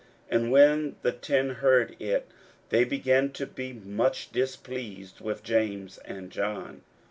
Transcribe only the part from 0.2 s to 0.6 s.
41:010:041 And